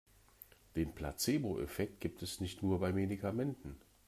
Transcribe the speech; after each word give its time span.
Den 0.75 0.95
Placeboeffekt 0.95 1.99
gibt 2.01 2.23
es 2.23 2.39
nicht 2.41 2.63
nur 2.63 2.79
bei 2.79 2.91
Medikamenten. 2.91 3.75